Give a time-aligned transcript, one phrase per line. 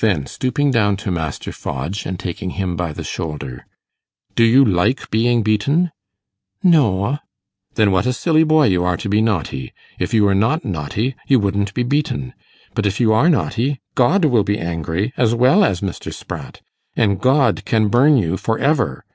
[0.00, 3.64] Then stooping down to Master Fodge, and taking him by the shoulder,
[4.36, 5.90] 'Do you like being beaten?'
[6.62, 7.22] 'No a.'
[7.74, 9.72] 'Then what a silly boy you are to be naughty.
[9.98, 12.34] If you were not naughty, you wouldn't be beaten.
[12.74, 16.12] But if you are naughty, God will be angry, as well as Mr.
[16.12, 16.60] Spratt;
[16.94, 19.06] and God can burn you for ever.